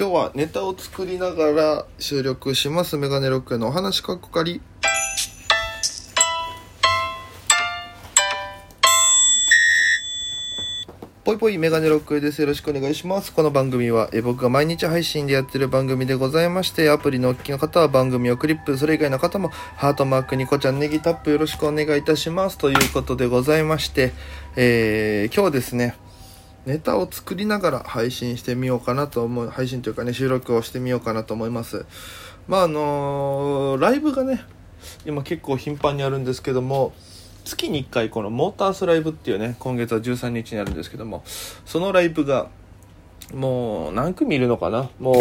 [0.00, 4.60] 今日はネタを作りながら収録しますメガネロックへのお話かっこかり
[11.24, 12.40] ぽいぽいメガネロックです。
[12.40, 13.34] よろしくお願いします。
[13.34, 22.56] この番組はえ僕が毎日配信でやってる番組でございまして、アプリのお聞きの方は番組をクリップ、それ以外の方もハートマークニコちゃんネギタップよろしくお願いいたします。
[22.56, 24.14] ということでございまして、
[24.56, 25.96] えー、今日ですね、
[26.66, 31.86] ネタを作りながら配信してみようかなと思う、配信というかね、収録をしてみようかなと思います。
[32.46, 34.44] まああのーライブがね、
[35.06, 36.92] 今結構頻繁にあるんですけども、
[37.44, 41.22] 月に1回このモータースライブっていうね、今月は13日にあるんですけども、
[41.64, 42.48] そのライブが、
[43.34, 44.90] もう何組いるのかな？
[44.98, 45.14] もう、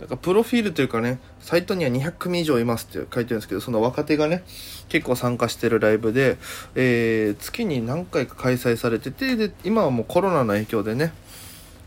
[0.00, 4.44] なんかプロフィールというかね、サイトには200組以上いますって書いてるんですけど、その若手がね、
[4.88, 6.38] 結構参加してるライブで、
[6.76, 11.12] えー、月に何回か開催されてて、で、今はもうコロナの影響でね、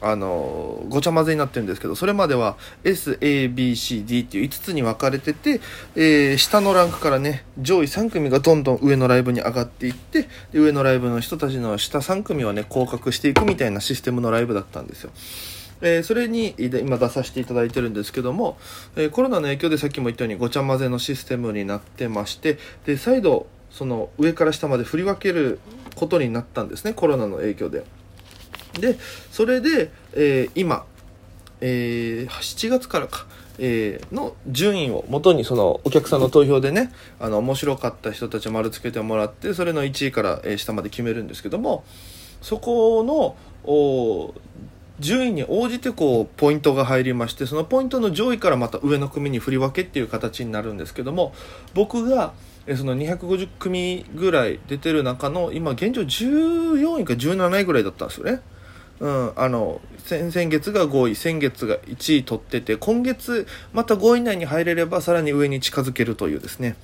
[0.00, 5.60] あのごちゃ混ぜになってるんですけどそれまでは SABCD っていう5つに分かれてて、
[5.94, 15.10] えー下のランクからね上位3組がどんどん上のライブに上がっていってで上のライブの人たちの下3組はね降格していくみたいなシステムのライブだったんですよ。
[15.80, 18.58] えーそれに今出させていただいてるんですけども、
[18.96, 25.58] えーコロナの影響でさっきも言ったようにごちゃ混ぜのシステムになってましてで再度その上から下まで振り分ける
[25.94, 27.84] ことになったんですねコロナの影響で。
[28.80, 28.98] で
[29.30, 30.84] それで、えー今、
[31.60, 33.26] えー7月からか、
[33.58, 41.84] えーの順位を元にそのお客さんの投票でねあの面白かった人たちを丸つけてもらってそれの1位から、下まで決めるんですけども
[42.40, 44.34] そこのお
[44.98, 51.34] 順位に応じてこうポイントが入りましてそのポイントの上位からまた上の組に振り分けっていう形になるんですけども
[51.74, 52.32] 僕が
[52.76, 58.40] その250組ぐらい出てる中の今現状14位か17位ぐらいだったんですよね。
[58.98, 66.76] うん、あの先先月が5位先月が1位取ってて今月また5位以内に入れればさらに上に近づけるというですね、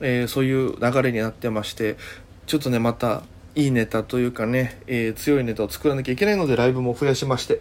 [0.00, 1.98] えーそういう流れになってまして
[2.46, 3.22] ちょっとねまた
[3.58, 7.60] いいネタというかね、えー強いネタを作らなきゃいけないのでライブも増やしまして、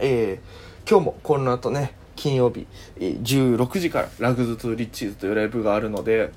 [0.00, 2.66] えー今日もこの後ね金曜日
[3.00, 6.30] え16時からラグズトゥリッチーズというライブがあるので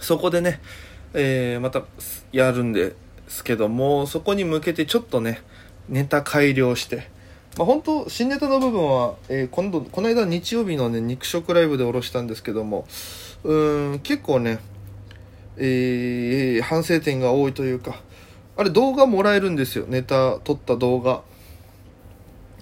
[0.00, 0.60] そこでね、
[1.14, 1.82] えーまた
[2.30, 2.94] やるんで
[3.26, 5.40] すけどもそこに向けてちょっとね
[5.88, 7.08] ネタ改良して、
[7.58, 12.86] まあ、本当新ネタの部分は、えー今度この間日曜日のね肉食ライブで下ろしたんですけども
[13.42, 14.60] うーん結構ね、
[15.56, 18.00] えー反省点が多いというか
[18.56, 19.84] あれ動画もらえるんですよ。
[19.88, 21.22] ネタ撮った動画。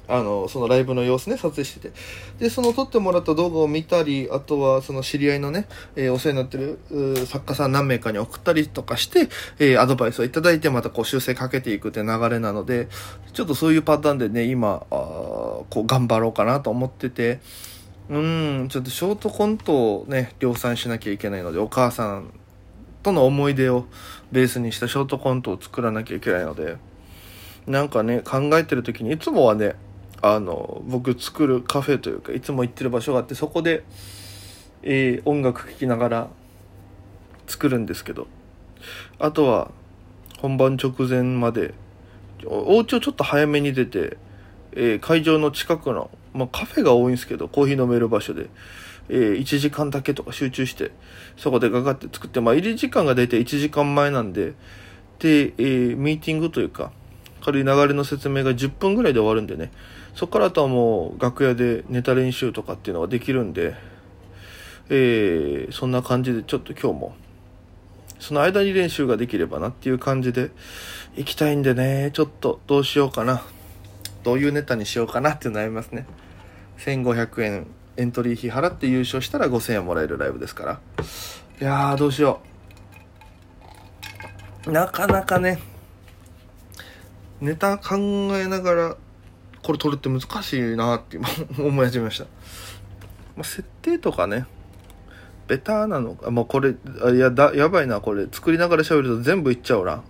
[0.09, 1.93] あのそのライブの様子ね撮影してて。
[2.39, 12.89] でその撮ってもらった動画を見たりあとはその知り合いのね、えーお世話になってる作家さん何名かに送ったりとかして、えーアドバイスをいただいてまたこう修正かけていくって流れなので
[13.33, 17.41] ちょっとそういうパターンでね今こう頑張ろうかなと思ってて。
[18.11, 22.33] うんちょっとショートコントをね量産しなきゃいけないのでお母さん
[23.03, 23.87] との思い出を
[24.31, 26.77] ベースにしたショートコントを作らなきゃいけないので
[27.67, 29.75] なんかね考えてる時にいつもはね
[30.21, 33.85] あの僕作るカフェというかいつも行ってる場所があってそこで、
[34.83, 36.29] えー音楽聴きながら
[37.47, 38.29] 作るんですけど
[39.19, 39.71] あとは
[40.39, 41.75] 本番直前まで
[42.47, 44.17] お家をちょっと早めに出て、
[44.73, 48.49] えー会場の近くの、まあ、カフェが多いんですけどコーヒー飲める場所で、
[49.09, 50.91] えー1時間だけとか集中して
[51.37, 54.55] そこでガガって作って、まあ、入り時間が大体1時間前なんで
[55.19, 56.93] で、えーミーティングというか
[57.43, 59.73] 軽い流れの説明が10分ぐらいで終わるんでね。
[60.15, 63.75] そこからあとはもう楽屋でネタ練習とかっていうのができるんで、
[64.89, 67.15] えーそんな感じでちょっと今日も
[68.21, 70.51] その間に練習ができればなっていう感じで
[71.17, 72.11] 行きたいんでね。
[72.13, 73.43] ちょっとどうしようかな。
[74.23, 76.07] どういうネタにしようかなって悩みますね。
[76.79, 77.67] 1500円
[77.97, 80.81] エントリー費払って優勝したら5000円もらえるライブですから。
[81.61, 82.41] いやーどうしよ
[84.67, 84.71] う。
[84.71, 85.59] なかなかね
[87.41, 87.97] ネタ考
[88.37, 88.97] えながら
[89.63, 91.29] これ撮るって難しいなって今
[91.59, 92.25] 思い始めました、
[93.37, 94.47] まあ、設定とかね
[95.49, 96.75] ベターなのかもうこれ
[97.05, 98.27] あやだやばいなこれ。
[98.31, 100.03] 作りながら喋ると全部いっちゃうな。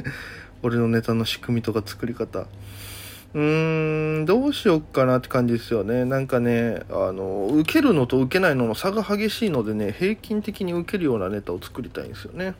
[0.62, 2.46] 俺のネタの仕組みとか作り方。
[3.34, 6.04] うーんどうしよっかなって感じですよね。
[6.04, 12.54] なんかねあの受けるのと受けないのの差が激しいのでね平均的に受けるようなネタを作りたいんですよね。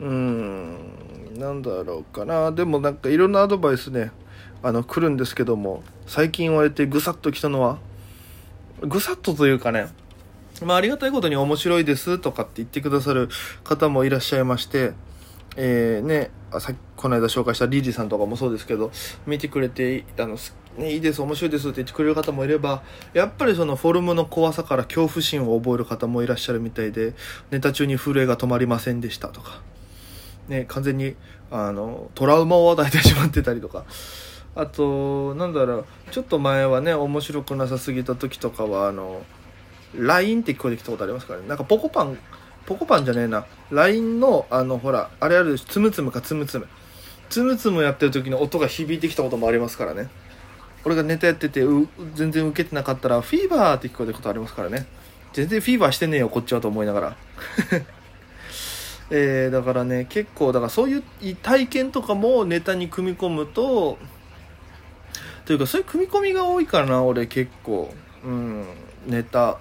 [0.00, 2.50] うーんなんだろうかな。
[2.50, 4.10] でもなんかいろんなアドバイスね
[4.62, 7.78] あの来るんですけども最近言われてぐさっときたのは
[8.80, 9.86] ぐさっとというかね
[10.64, 13.28] まあありがたいことに面白いですとかって言ってくださる
[13.62, 14.92] 方もいらっしゃいまして
[15.56, 16.30] えーね
[16.60, 18.90] さっきこの間紹介したリリーさんとかもそうですけど
[19.26, 20.36] 見てくれてあの、
[20.78, 27.14] ね、いいです面白いですって言ってくれる方もいればやっぱりそのフォルムの怖さから恐怖心を覚える方もいらっしゃるみたいで
[27.50, 29.60] ネタ中に震えが止まりませんでしたとか、
[30.48, 31.16] ね、完全に
[31.50, 33.84] あのトラウマを与えてしまってたりとか。
[34.56, 39.22] あと、なんだろう、ちょっと前はね、面白くなさすぎた時とかは、あの、
[39.96, 41.48] LINE って聞こえてきたことありますからね。
[41.48, 42.18] なんかポコパン
[42.66, 43.46] ポコパンじゃねえな。
[43.70, 46.66] LINE の、あの、ほら、あれあるつむつむかつむつむ。
[47.28, 50.08] つむつむやってる時の音が響いてきたこともありますからね。
[50.84, 51.62] 俺がネタやってて、
[52.14, 54.86] 全然受けてなかったら、フィーバーって聞こえることありますからね。
[55.32, 57.16] 全然フィーバーしてねえよ、こっちはと思いながら。
[59.10, 61.02] えー、だからね、結構、だからそういう
[61.42, 63.98] 体験とかもネタに組み込むと、
[65.44, 67.92] というか、そういう組み込みが多いかな、俺結構。
[68.24, 68.64] うん、
[69.06, 69.58] ネタ。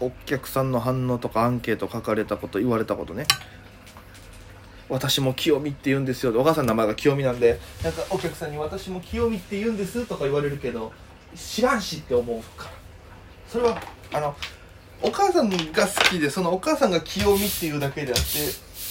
[0.00, 3.26] お客さんの反応とかアンケート書かれたこと言われたことね。
[4.88, 7.60] 私も清美って言うんですよお母さんの名前が清美なんで。
[7.84, 10.92] なんかお客さんに私も清美って言うんですとか言われるけど
[11.36, 12.72] 知らんしって思うから。
[13.46, 13.80] それは
[14.12, 14.34] あの
[15.02, 15.56] お母さんが
[15.86, 18.22] 好きでそのお母さんが清美っていうだけであって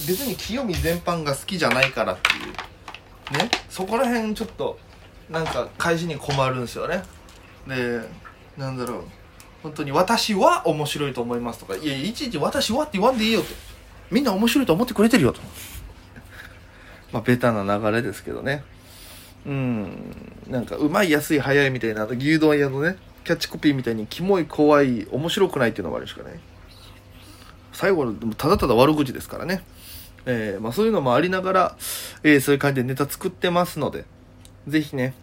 [0.08, 3.44] 別に清美全般が好きじゃないからっていう。
[3.44, 3.52] ね。
[3.70, 4.80] そこら辺ちょっと
[5.30, 7.04] なんか返しに困るんですよね。
[7.68, 8.00] で
[8.58, 9.04] なんだろう。
[9.64, 13.48] 本当に私は面白いと思いますとか、いやいちいち私はって言わんでいいよと。
[14.12, 15.42] みんな面白いと思ってくれてるよと。
[17.12, 18.64] まあ、ベタな流れですけどね。
[19.46, 20.16] うん。
[20.48, 26.40] なんか、うまい、安い、早いみたいな、牛丼屋のね、キャッチコピーみたいに、キモい、怖い、面白くないっていうのがあるしかない。
[27.74, 29.64] 最後の、ただただ悪口ですからね。
[30.26, 31.78] えー、まあそういうのもありながら、
[32.24, 34.06] えー、そういう感じでネタ作ってますので、
[34.68, 35.14] ぜひね、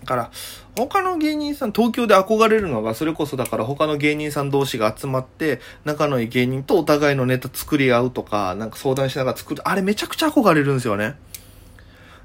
[0.00, 0.30] だから、
[0.76, 11.16] 他の芸人さん、東京で憧れるのが、それこそだから他の芸人さん同士が集まって、仲のいい芸人とお互いのネタ作り合うとか、なんか相談しながら作る、あれめちゃくちゃ憧れるんですよね。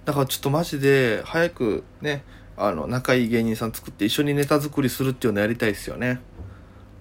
[0.05, 2.23] だからちょっとマジで、早くね、
[2.57, 6.21] あの、仲いい芸人さん作って一緒にネタ作りするっていうのやりたいですよね。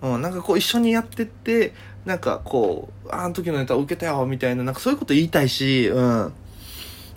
[0.03, 1.73] うん、なんかこう一緒にやってって、
[2.05, 6.32] なんかこう、あの時のネタ受けたよ、みたいな、なんかそういうこと言いたいし、うん。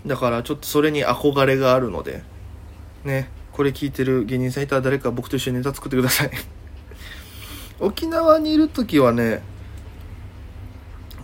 [0.06, 2.22] だからちょっとそれに憧れがあるので、
[3.04, 3.30] ね。
[3.58, 6.32] これ聞いてる芸人さんいたら誰か僕と一緒にネタ作ってください。
[7.82, 9.42] 沖縄にいる時はね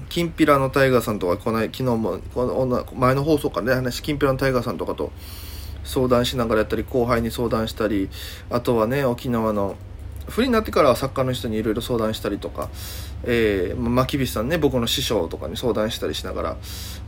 [0.09, 5.11] きんぴらのタイガーさんとかこの昨日もこの前の放送からね話きんぴらのタイガーさんとかと
[5.83, 8.09] 相談しながらやったり後輩に相談したり
[8.49, 9.75] あとはね沖縄の
[10.27, 12.69] 不利になってからは作家の人にいろいろ相談したりとか、
[13.25, 16.57] えー、まきびしさんね僕の師匠とかに相談したりしながら、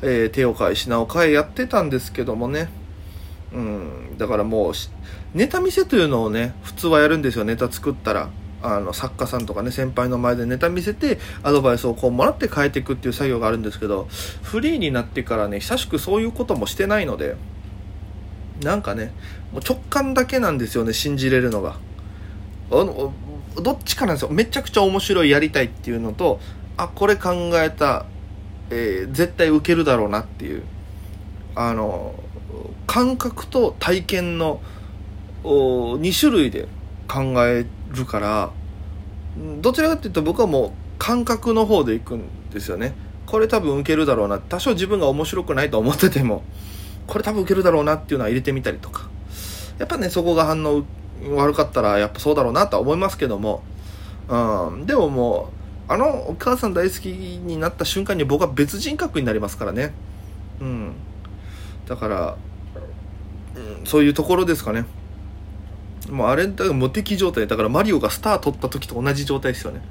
[0.04, 2.84] えー、手を変え品を変えやってたんですけどもね。
[3.56, 4.74] うん、だからもう
[5.34, 7.46] ネタ見せというのをね普通はやるんですよ。
[7.46, 8.30] ネタ作ったら。
[8.63, 14.07] あの作家さんとかね先輩の前でネタ見せてアドバイスをこうもらって変えていくっていう作業があるんですけど
[14.42, 17.36] フリーになってからね久しくそういうこともしてないので
[18.63, 19.13] なんかね
[19.52, 21.78] もう直感だけなんですよね信じれるのが。
[22.72, 23.13] あの
[23.62, 24.30] どっちかなんですよ。
[24.31, 26.40] めちゃくちゃ面白いやりたいっていうのと
[26.75, 28.07] あこれ考えた、
[28.72, 30.63] えー、絶対受けるだろうなっていう。
[31.54, 32.16] あの
[32.87, 34.61] 感覚と体験の
[35.43, 36.67] 2種類で
[37.07, 38.51] 考えるから
[39.61, 42.93] どちらかっていうと僕はもう感覚の方でいくんですよね。
[43.25, 44.39] これ多分受けるだろうな。
[44.39, 46.43] 多少自分が面白くないと思ってても
[47.07, 49.09] これ多分受けるだろうなっていうのは入れてみたりとか。
[49.77, 50.85] やっぱねそこが反応
[51.35, 53.61] 悪かったらやっぱそうだろうなとは思いますけども、
[54.30, 55.49] うん、でもも
[55.89, 59.94] うあのお母さん大好きになった瞬間に僕は別人格になりますからね。
[60.61, 60.94] うん。
[61.87, 62.37] だから
[63.85, 64.85] そういうところですかね。
[66.09, 67.47] もうあれ、だから無敵状態。
[67.47, 69.81] だからマリオがスター取った時と同じ状態ですよね。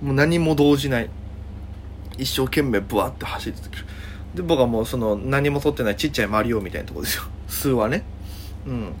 [0.00, 1.10] もう何も動じない。
[2.18, 3.84] 一生懸命ブワーって走り続ける。
[4.34, 7.24] で、僕はもうその何も取ってないちっちゃいマリオみたいなとこですよ。
[7.48, 8.04] 数はね。
[8.66, 8.92] うん。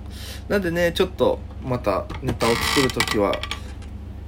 [0.48, 3.38] なんでね、ちょっとまたネタを作るときは、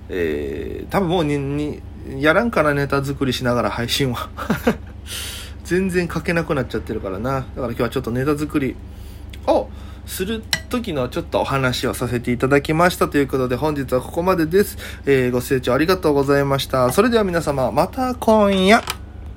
[0.09, 1.83] えー、多分もうに、に、
[2.19, 4.29] やらんからネタ作りしながら配信は。
[5.65, 7.33] 全然書けなくなっちゃってるからな。
[7.33, 8.77] だから今日はちょっとネタ作り、
[9.47, 9.69] を
[10.07, 14.77] する時のちょっとお話をさせていただきましたということで本日はここまでです。
[15.07, 16.91] えー、ご清聴ありがとうございました。
[16.93, 19.04] それでは皆様また今夜。